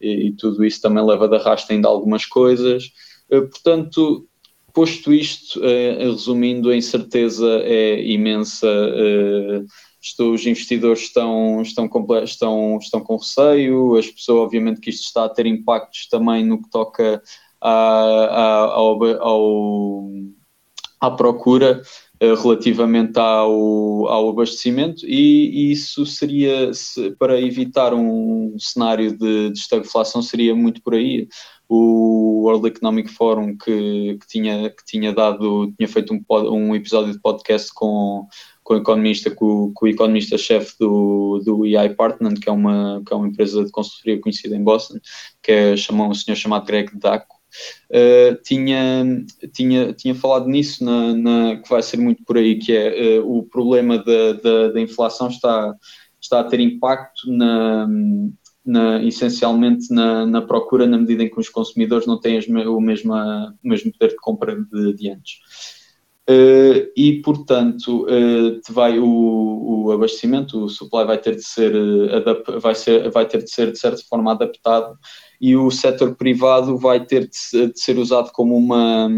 [0.00, 2.92] e, e, tudo isso também leva de arrasto ainda algumas coisas.
[3.30, 4.28] Eh, portanto,
[4.72, 8.66] posto isto, eh, resumindo, a incerteza é imensa.
[8.66, 9.64] Eh,
[10.20, 11.90] os investidores estão, estão,
[12.24, 16.62] estão, estão com receio, as pessoas, obviamente, que isto está a ter impactos também no
[16.62, 17.20] que toca
[17.60, 20.10] à, à, ao, ao,
[21.00, 21.82] à procura
[22.20, 26.70] relativamente ao, ao abastecimento, e, isso seria,
[27.18, 31.28] para evitar um cenário de, de estagflação, seria muito por aí.
[31.68, 37.12] O World Economic Forum que, que, tinha, que tinha dado, tinha feito um, um episódio
[37.12, 38.26] de podcast com,
[38.64, 43.12] com o economista, com, com o economista-chefe do, do EI Partner, que é, uma, que
[43.12, 44.98] é uma empresa de consultoria conhecida em Boston,
[45.42, 47.37] que é chamou, um senhor chamado Greg Daco,
[47.90, 52.72] uh, tinha, tinha, tinha falado nisso, na, na, que vai ser muito por aí, que
[52.72, 55.74] é uh, o problema da, da, da inflação está,
[56.20, 57.88] está a ter impacto na,
[58.64, 62.80] na, essencialmente na, na, procura, na medida em que os consumidores não têm as, o,
[62.80, 65.77] mesma, o mesmo poder de compra de, de antes.
[66.28, 72.60] Uh, e, portanto, uh, vai o, o, abastecimento, o supply vai ter de ser, uh,
[72.60, 74.94] vai, ser, vai ter de ser de certa forma adaptado
[75.40, 79.08] e o setor privado vai ter de, de ser usado como uma,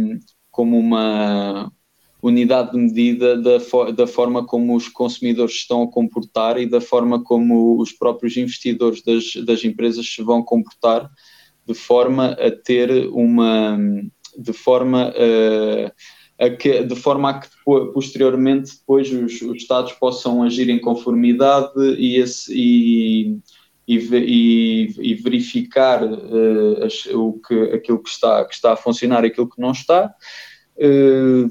[0.53, 1.73] como uma
[2.23, 3.59] unidade de medida da,
[3.91, 9.03] da forma como os consumidores estão a comportar e da forma como os próprios investidores
[9.03, 11.11] das, das empresas se vão comportar,
[11.67, 13.77] de forma a ter uma.
[14.39, 15.93] de forma a
[16.49, 17.49] que, de forma a que
[17.93, 23.39] posteriormente depois os, os Estados possam agir em conformidade e, esse, e,
[23.87, 29.27] e, e verificar uh, as, o que, aquilo que está, que está a funcionar e
[29.27, 30.15] aquilo que não está
[30.83, 31.51] Uh,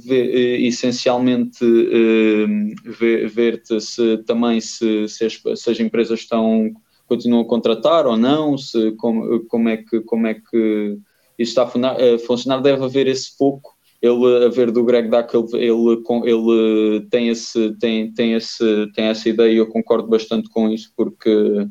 [0.66, 6.72] essencialmente uh, ver, se também se, se, as, se, as, empresas estão
[7.08, 10.98] continuam a contratar ou não, se como, como é que como é que
[11.38, 13.78] isso está a funcionar, deve haver esse pouco.
[14.02, 19.06] Ele a ver do Greg Duck, ele, ele, ele tem, esse, tem, tem, esse, tem
[19.06, 21.68] essa ideia e eu concordo bastante com isso porque,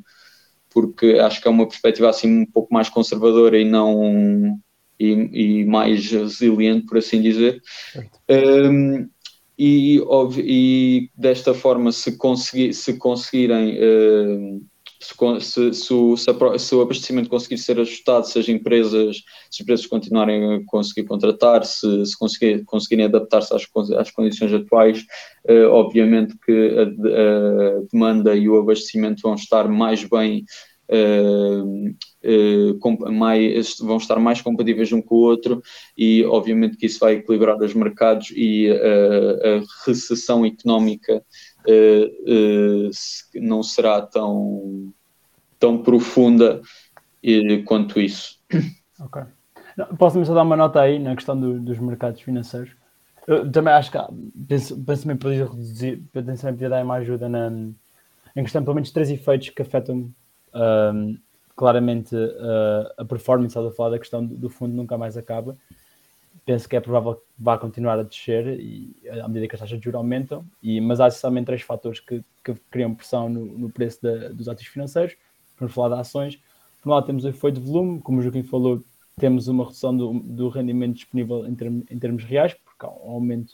[0.68, 4.60] porque acho que é uma perspectiva assim um pouco mais conservadora e não
[4.98, 7.62] e, e mais resiliente, por assim dizer.
[8.28, 9.08] Um,
[9.58, 10.00] e,
[10.38, 14.66] e, desta forma, se, conseguir, se conseguirem, uh,
[15.00, 19.16] se, se, se, se, o, abastecimento conseguir ser ajustado, se as empresas,
[19.48, 24.52] se as empresas continuarem a conseguir contratar, se, se conseguir, conseguirem adaptar-se às, às condições
[24.52, 25.04] atuais,
[25.48, 30.44] uh, obviamente que a, a, demanda e o abastecimento vão estar mais bem
[30.90, 35.60] Uh, uh, mais, vão estar mais compatíveis um com o outro
[35.94, 41.22] e obviamente que isso vai equilibrar os mercados e a recessão económica
[43.34, 44.92] não será tão,
[45.58, 46.60] tão profunda
[47.64, 48.38] quanto isso.
[49.00, 49.22] Ok.
[49.96, 52.72] posso-me só dar uma nota aí na questão do, dos mercados financeiros.
[53.26, 53.98] Eu também acho que
[54.48, 57.50] penso, penso também podia reduzir, penso também podia dar uma ajuda na,
[58.34, 60.10] em questão pelo menos três efeitos que afetam
[60.54, 61.18] um,
[61.54, 65.58] claramente uh, a performance, estás a falar da questão do, do, fundo nunca mais acaba.
[66.48, 69.78] Penso que é provável que vá continuar a descer e, à medida que as taxas
[69.78, 73.68] de juros aumentam, e, mas há somente três fatores que, que criam pressão no, no
[73.68, 75.14] preço da, dos ativos financeiros.
[75.58, 76.40] Vamos falar de ações.
[76.80, 78.82] Por um lado, temos o efeito de volume, como o Joaquim falou,
[79.18, 83.10] temos uma redução do, do rendimento disponível em, term, em, termos reais, porque há um
[83.10, 83.52] aumento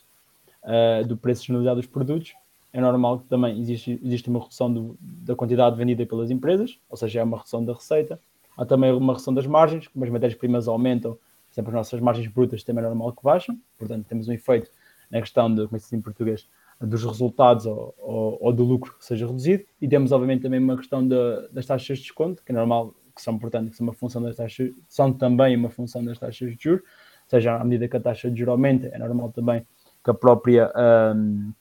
[0.63, 2.33] uh, do preço generalizado dos produtos
[2.73, 6.97] é normal que também existe, existe uma redução do, da quantidade vendida pelas empresas, ou
[6.97, 8.21] seja, é uma redução da receita.
[8.57, 11.17] Há também uma redução das margens, como as matérias-primas aumentam,
[11.55, 14.71] sempre as nossas margens brutas também é normal que baixam, portanto temos um efeito
[15.11, 16.49] na questão, de, como é que se diz em português,
[16.81, 19.65] dos resultados ou, ou, ou, do lucro que seja reduzido.
[19.81, 21.15] E temos, obviamente, também uma questão de,
[21.53, 24.35] das taxas de desconto, que é normal, que são, portanto, que são uma função das
[24.35, 28.01] taxas, são também uma função das taxas de juros, ou seja, à medida que a
[28.01, 29.65] taxa de juros aumenta, é normal também
[30.03, 30.73] que a própria
[31.17, 31.53] um,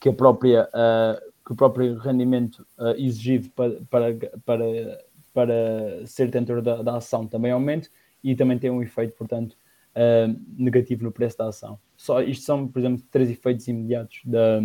[0.00, 4.14] que a própria uh, que o próprio rendimento uh, exigido para, para,
[4.44, 7.88] para, para ser detentor da, da, ação também aumente
[8.22, 9.52] e também tem um efeito, portanto,
[9.94, 11.78] uh, negativo no preço da ação.
[11.96, 14.60] Só isto são, por exemplo, três efeitos imediatos da,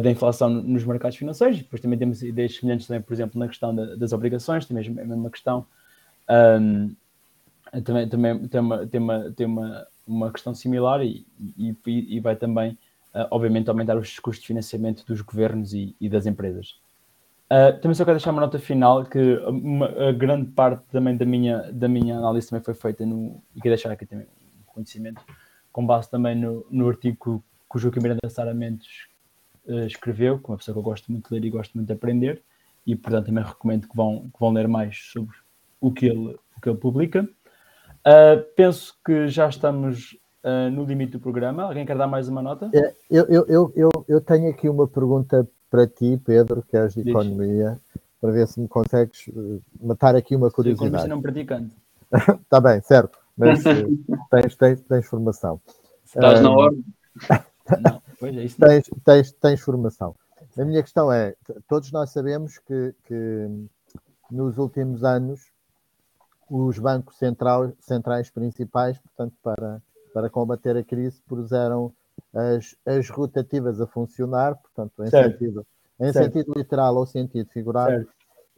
[0.00, 1.58] da inflação nos mercados financeiros.
[1.58, 5.02] Depois também temos ideias semelhantes, também, por exemplo, na questão da, das obrigações, também é
[5.02, 5.66] a mesma questão.
[6.60, 6.94] Um,
[7.84, 12.36] também, também tem, uma, tem, uma, tem uma, uma questão similar e, e, e vai
[12.36, 12.76] também
[13.14, 16.76] uh, obviamente, aumentar os custos de financiamento dos governos e, e das empresas.
[17.50, 21.24] Uh, também só quero deixar uma nota final que uma, a grande parte também da
[21.24, 23.42] minha, da minha análise também foi feita no.
[23.56, 25.22] E quero deixar aqui também um conhecimento,
[25.72, 29.08] com base também no, no artigo que o Joaquim Miranda Saramentos
[29.66, 31.86] uh, escreveu, que é uma pessoa que eu gosto muito de ler e gosto muito
[31.86, 32.42] de aprender,
[32.86, 35.34] e portanto também recomendo que vão, que vão ler mais sobre
[35.80, 37.26] o que ele, o que ele publica.
[38.00, 41.64] Uh, penso que já estamos uh, no limite do programa.
[41.64, 42.70] Alguém quer dar mais uma nota?
[42.74, 47.02] É, eu, eu, eu, eu, tenho aqui uma pergunta para ti, Pedro, que és de
[47.02, 47.10] Diz.
[47.10, 47.78] economia,
[48.20, 51.02] para ver se me consegues eh, matar aqui uma curiosidade.
[51.02, 51.74] Sim, não praticante.
[52.42, 53.86] Está bem, certo, mas eh,
[54.30, 55.60] tens, tens, tens formação.
[56.04, 56.84] Estás na ordem?
[57.82, 58.56] Não, pois é isso.
[58.58, 60.14] Tens, tens, tens formação.
[60.56, 61.34] A minha questão é:
[61.68, 63.46] todos nós sabemos que, que
[64.30, 65.52] nos últimos anos
[66.50, 69.82] os bancos central, centrais principais, portanto, para,
[70.14, 71.92] para combater a crise, puseram
[72.34, 75.66] as, as rotativas a funcionar, portanto, em, sentido,
[76.00, 78.06] em sentido literal ou sentido figurado,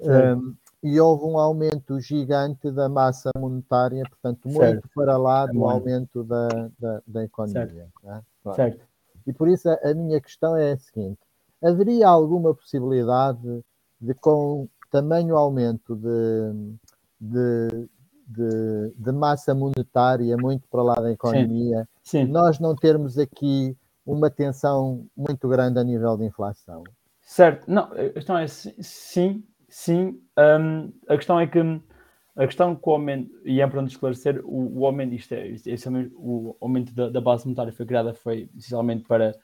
[0.00, 4.88] um, e houve um aumento gigante da massa monetária, portanto, muito certo.
[4.94, 7.88] para lá do é aumento da, da, da economia.
[8.02, 8.22] Né?
[8.54, 8.87] certo.
[9.26, 11.18] E por isso a, a, minha questão é a seguinte:
[11.62, 13.62] haveria alguma possibilidade
[14.00, 16.76] de, com tamanho aumento de,
[17.20, 17.88] de,
[18.31, 22.27] de, de, massa monetária muito para lá da economia, Sim.
[22.27, 22.33] Sim.
[22.33, 26.85] nós não termos aqui uma tensão muito grande a nível de inflação.
[27.21, 30.21] Certo, não, a questão é sim, sim.
[30.38, 31.59] Um, a questão é que
[32.37, 35.69] a questão com o aumento, e é importante esclarecer, o, o aumento, isto é, isto
[35.69, 39.35] é, o aumento da, da, base monetária foi criada, foi essencialmente para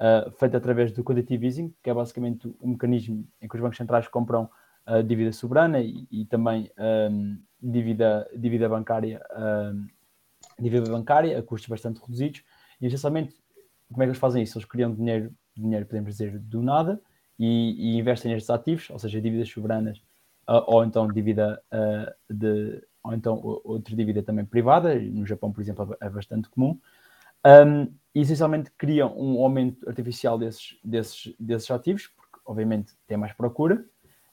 [0.00, 3.76] uh, feito através do quantitative easing, que é basicamente um mecanismo em que os bancos
[3.76, 4.48] centrais compram
[4.88, 6.70] uh, dívida soberana e, e também
[7.10, 9.86] um, dívida, dívida bancária, uh,
[10.58, 12.42] dívida bancária a custos bastante reduzidos.
[12.80, 13.34] E essencialmente,
[13.88, 14.58] como é que eles fazem isso?
[14.58, 17.00] Eles criam dinheiro, dinheiro podemos dizer, do nada
[17.38, 19.98] e, e investem nestes ativos, ou seja, dívidas soberanas
[20.48, 25.60] uh, ou então dívida uh, de ou então outra dívida também privada, no Japão, por
[25.60, 26.78] exemplo, é bastante comum.
[27.46, 33.32] Um, e essencialmente criam um aumento artificial desses, desses, desses ativos, porque obviamente tem mais
[33.32, 33.84] procura,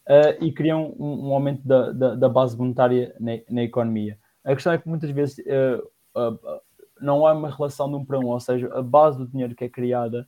[0.07, 4.17] uh, e criam um, um aumento da, da, da, base monetária na, na, economia.
[4.43, 6.61] A questão é que muitas vezes uh, uh,
[7.01, 9.63] não há uma relação de um para um, ou seja, a base do dinheiro que
[9.63, 10.27] é criada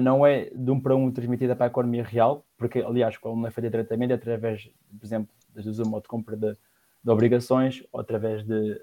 [0.00, 3.48] não é de um para um transmitida para a economia real, porque, aliás, como não
[3.48, 6.56] é feita diretamente, é através, por exemplo, de uma de compra de,
[7.02, 8.80] de, obrigações, ou através de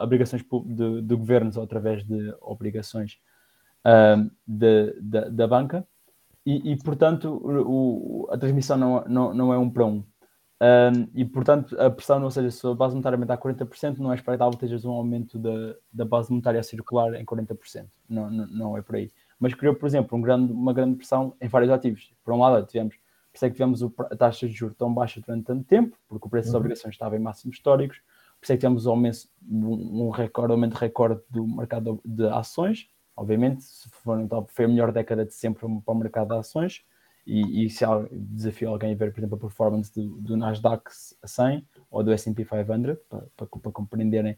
[0.00, 3.18] obrigações de, de, governos, ou através de obrigações
[4.48, 4.94] de,
[5.32, 5.86] da banca
[6.44, 10.04] e, e portanto, o, a transmissão não, não, não é um para um.
[10.62, 14.14] Um, e, portanto, a pressão, ou seja, se a base monetária aumentar 40%, não é
[14.14, 17.88] expectável que tejas um aumento da, da base monetária circular em 40%.
[18.08, 19.10] Não, não, não é por aí.
[19.40, 22.12] Mas criou, por exemplo, um grande, uma grande pressão em vários ativos.
[22.24, 25.20] Por um lado, tivemos, por isso é que tivemos a taxa de juros tão baixa
[25.20, 26.60] durante tanto tempo, porque o preço das uhum.
[26.60, 27.98] obrigações estava em máximos históricos.
[28.38, 29.18] Por isso é que tivemos um, aumento,
[29.50, 35.24] um, recorde, aumento recorde do mercado de ações obviamente, for, então, foi a melhor década
[35.24, 36.82] de sempre para o mercado de ações.
[37.24, 40.90] E, e se desafio alguém a ver, por exemplo, a performance do, do Nasdaq
[41.24, 44.36] 100 ou do S&P 500 para, para, para, compreenderem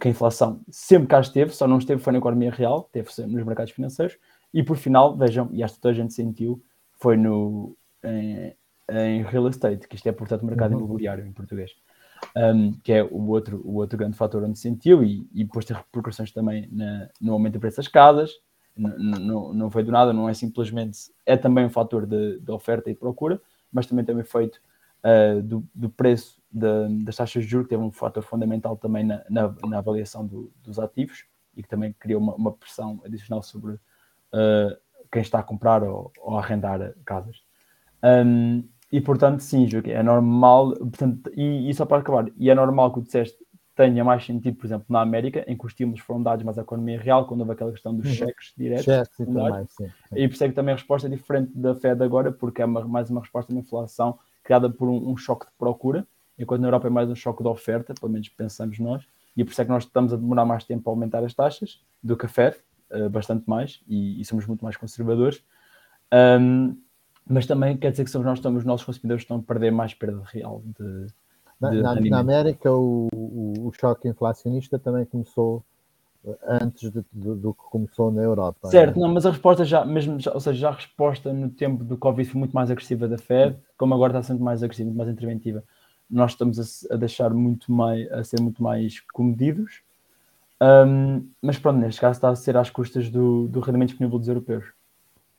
[0.00, 3.44] que a inflação sempre cá esteve, só não esteve foi na economia real, esteve nos
[3.44, 4.18] mercados financeiros
[4.52, 6.60] e por final, vejam, e esta toda a gente sentiu,
[6.94, 8.56] foi no, em,
[8.90, 10.80] em real estate, que isto é portanto mercado uhum.
[10.80, 11.70] imobiliário em português
[12.36, 15.76] um, que é o outro, o outro grande fator onde sentiu, e, e depois tem
[15.76, 18.32] repercussões também na, no aumento do preço das casas.
[18.76, 21.10] Não, não foi do nada, não é simplesmente.
[21.26, 23.40] É também um fator de, de oferta e procura,
[23.72, 24.60] mas também tem um efeito
[25.02, 29.04] uh, do, do, preço de, das taxas de juros, que teve um fator fundamental também
[29.04, 31.24] na, na, na avaliação do, dos ativos
[31.56, 34.78] e que também criou uma, uma pressão adicional sobre uh,
[35.10, 37.42] quem está a comprar ou, ou a arrendar casas.
[38.02, 42.54] Um, e portanto, sim, Joaquim, é normal, portanto, e, e só para acabar, e é
[42.54, 43.38] normal que o disseste
[43.78, 46.62] tenha mais sentido, por exemplo, na América, em que os estímulos foram dados mais à
[46.62, 48.12] economia real, quando houve aquela questão dos uhum.
[48.12, 48.84] cheques diretos.
[48.84, 50.16] Cheques e mais, sim, sim.
[50.16, 52.64] E por isso é que também a resposta é diferente da Fed agora, porque é
[52.64, 56.04] uma, mais uma resposta de inflação criada por um, um, choque de procura,
[56.36, 59.52] enquanto na Europa é mais um choque de oferta, pelo menos pensamos nós, e por
[59.52, 62.26] isso é que nós estamos a demorar mais tempo a aumentar as taxas do que
[62.26, 62.56] a Fed,
[62.90, 65.44] uh, bastante mais, e, e, somos muito mais conservadores.
[66.12, 66.76] Um,
[67.28, 69.94] mas também quer dizer que somos nós, estamos, os nossos consumidores estão a perder mais
[69.94, 71.06] perda real de.
[71.06, 71.12] de
[71.60, 75.64] na, na, América, o, o, o, choque inflacionista também começou
[76.46, 78.68] antes de, de, do que começou na Europa.
[78.68, 81.84] Certo, não, mas a resposta já, mesmo, já, ou seja, já a resposta no tempo
[81.84, 84.98] do Covid foi muito mais agressiva da Fed, como agora está sendo mais agressiva, muito
[84.98, 85.62] mais interventiva.
[86.10, 89.82] Nós estamos a, a deixar muito mais, a ser muito mais comedidos,
[90.60, 94.28] um, mas pronto, neste caso está a ser às custas do, do rendimento disponível dos
[94.28, 94.64] europeus.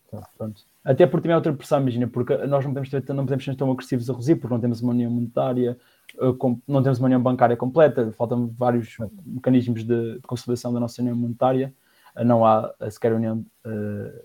[0.10, 0.28] Tá.
[0.38, 0.62] Pronto.
[0.84, 3.56] Até porque também é outra pressão, imagina, porque nós não podemos, ter, não podemos ser
[3.56, 5.78] tão agressivos a reduzir, porque não temos uma união monetária,
[6.18, 6.36] eh,
[6.68, 11.16] não temos uma união bancária completa, faltam vários mecanismos de, de consolidação da nossa união
[11.16, 11.74] monetária,
[12.16, 13.46] eh, não há sequer união,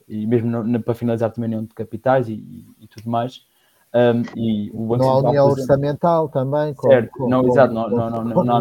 [0.09, 3.47] e mesmo para finalizar também a união de capitais e, e, e tudo mais.
[3.95, 6.75] Um, e o Banco não há união orçamental também.
[6.75, 8.61] Com, certo, com, não, com, exato, não, não, não, não, não,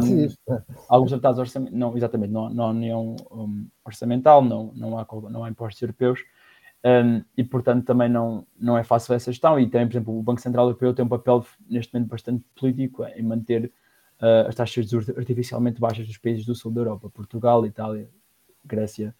[0.88, 5.44] alguns tratados orçamentais, não, exatamente, não, não há união um, orçamental, não, não, há, não
[5.44, 6.20] há impostos europeus,
[6.86, 10.24] um, e portanto também não, não é fácil essa gestão, e também, por exemplo, o
[10.24, 13.72] Banco Central Europeu tem um papel neste momento bastante político em manter
[14.22, 18.10] uh, as taxas artificialmente baixas dos países do sul da Europa, Portugal, Itália,
[18.66, 19.16] Grécia,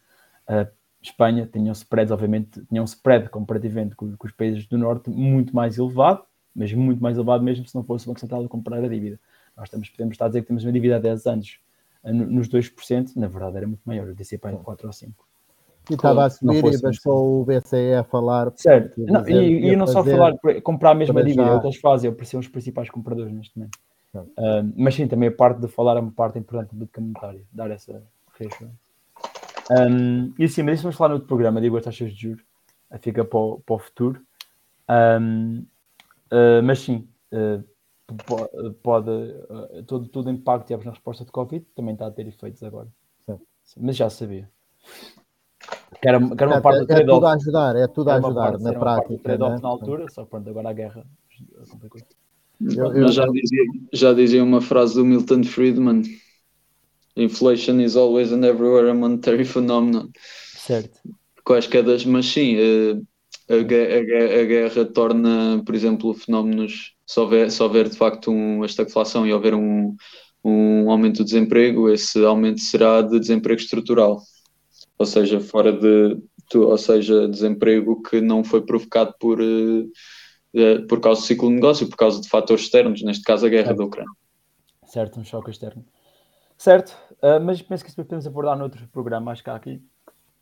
[0.50, 0.70] uh,
[1.02, 5.78] Espanha tinham spreads, obviamente, tinham spread comparativamente com, com, os países do Norte muito mais
[5.78, 6.24] elevado,
[6.56, 9.20] mas muito mais elevado mesmo se não fosse o Banco Central a comprar a dívida.
[9.56, 11.60] Nós estamos, podemos estar a dizer que temos uma dívida há 10 anos
[12.04, 15.28] eh, nos 2%, na verdade era muito maior, eu disse para 4 ou 5.
[15.90, 18.52] E estava a subir e bastou o BCE a falar.
[18.56, 21.80] Certo, não, e, e não só falar, comprar a mesma dívida, é o que eles
[21.80, 23.78] fazem, eu parecer os principais compradores neste momento.
[24.16, 27.42] Uh, mas sim, também a parte de falar é uma parte importante da política monetária,
[27.52, 28.02] dar essa
[28.40, 28.78] reassurance.
[29.72, 32.44] Um, e assim, mas isso vamos falar no outro programa, digo as taxas de juros,
[33.02, 34.22] fica para o, para o futuro.
[34.90, 35.66] Um,
[36.32, 37.64] uh, mas sim, uh,
[38.84, 42.12] pode, uh, todo, todo o impacto que tivemos na resposta de Covid também está a
[42.12, 42.88] ter efeitos agora.
[43.64, 44.50] Sim, mas já sabia.
[46.02, 48.52] Que era, que era uma parte é, é tudo a ajudar, é tudo a ajudar
[48.52, 49.18] parte, na prática.
[49.24, 49.62] Trade-off né?
[49.62, 51.06] na altura, só pronto, agora a guerra
[52.62, 56.04] eu, eu já, dizia, já dizia uma frase do Milton Friedman
[57.16, 60.10] inflation is always and everywhere a monetary phenomenon.
[60.56, 61.00] Certo.
[61.44, 62.98] Quaisquer das, mas sim, eh,
[63.50, 68.32] a, a, a, a, guerra torna, por exemplo, fenómenos, se houver, se houver de facto
[68.32, 69.96] um, esta inflação e houver um,
[70.44, 74.22] um aumento do desemprego, esse aumento será de desemprego estrutural,
[75.04, 76.18] ou seja, fora de,
[76.56, 81.90] ou seja, desemprego que não foi provocado por, eh, por causa do ciclo de negócio,
[81.90, 83.78] por causa de fatores externos, neste caso a guerra certo.
[83.78, 84.12] da Ucrânia.
[84.86, 85.84] Certo, um choque externo.
[86.58, 89.32] Certo, uh, mas penso que isso podemos abordar noutro programa.
[89.32, 89.82] Acho que há aqui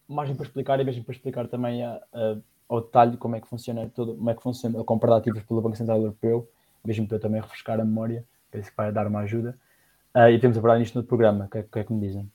[0.07, 2.38] margem para explicar e mesmo para explicar também a, a,
[2.68, 5.43] ao detalhe como é que funciona todo, como é que funciona a compra de ativos
[5.43, 6.47] pelo Banco Central Europeu,
[6.86, 9.57] mesmo para eu também refrescar a memória, penso que vai dar uma ajuda.
[10.14, 11.45] Uh, e temos abordar isto no programa.
[11.45, 12.30] O que, é, que, é que me dizem?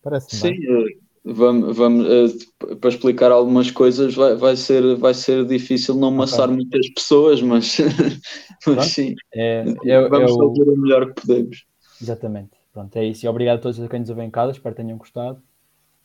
[0.00, 5.44] Parece Sim, uh, vamos, vamos uh, para explicar algumas coisas vai, vai, ser, vai ser
[5.46, 6.56] difícil não maçar okay.
[6.56, 7.78] muitas pessoas, mas,
[8.66, 11.66] mas sim, é, é, vamos é fazer o melhor que podemos.
[12.00, 12.62] Exatamente.
[12.72, 13.24] Pronto, é isso.
[13.24, 14.52] E obrigado a todos a quem nos ouvem em casa.
[14.52, 15.42] Espero que tenham gostado.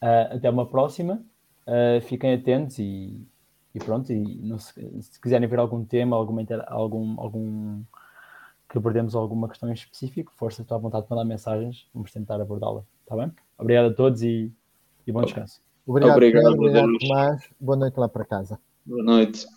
[0.02, 1.24] Uh, até uma próxima.
[1.66, 3.26] Uh, fiquem atentos e,
[3.74, 4.12] e pronto.
[4.12, 7.84] E se, se, quiserem ver algum tema, alguma, algum, algum
[8.70, 11.88] que abordemos alguma questão em específico, força, estou à vontade de mandar mensagens.
[11.94, 12.84] Vamos tentar abordá-la.
[13.02, 13.32] Está bem?
[13.58, 14.52] Obrigado a todos e,
[15.08, 15.62] e bom descanso.
[15.86, 17.50] Obrigado, obrigado, obrigado Tomás.
[17.60, 18.60] Boa noite lá para casa.
[18.86, 19.48] Boa noite.